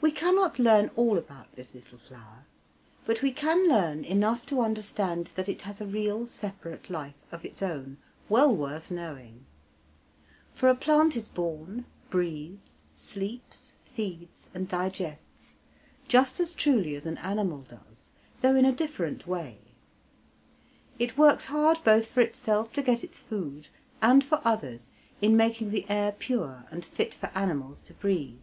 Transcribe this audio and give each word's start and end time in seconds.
We 0.00 0.10
cannot 0.10 0.58
learn 0.58 0.90
all 0.96 1.16
about 1.16 1.54
this 1.54 1.76
little 1.76 1.98
flower, 1.98 2.44
but 3.06 3.22
we 3.22 3.30
can 3.32 3.68
learn 3.68 4.04
enough 4.04 4.44
to 4.46 4.60
understand 4.60 5.30
that 5.36 5.48
it 5.48 5.62
has 5.62 5.80
a 5.80 5.86
real 5.86 6.26
separate 6.26 6.90
life 6.90 7.14
of 7.30 7.44
its 7.44 7.62
own, 7.62 7.98
well 8.28 8.52
worth 8.54 8.90
knowing. 8.90 9.46
For 10.54 10.68
a 10.68 10.74
plant 10.74 11.14
is 11.16 11.28
born, 11.28 11.84
breathes, 12.10 12.78
sleeps, 12.96 13.76
feeds, 13.84 14.48
and 14.52 14.68
digests 14.68 15.58
just 16.08 16.40
as 16.40 16.52
truly 16.52 16.96
as 16.96 17.06
an 17.06 17.18
animal 17.18 17.62
does, 17.62 18.10
though 18.40 18.56
in 18.56 18.64
a 18.64 18.72
different 18.72 19.28
way. 19.28 19.58
It 20.98 21.16
works 21.16 21.44
hard 21.44 21.78
both 21.84 22.06
for 22.08 22.22
itself 22.22 22.72
to 22.72 22.82
get 22.82 23.04
its 23.04 23.20
food, 23.20 23.68
and 24.00 24.24
for 24.24 24.40
others 24.44 24.90
in 25.20 25.36
making 25.36 25.70
the 25.70 25.86
air 25.88 26.10
pure 26.10 26.64
and 26.72 26.84
fit 26.84 27.14
for 27.14 27.26
animals 27.36 27.80
to 27.84 27.94
breathe. 27.94 28.40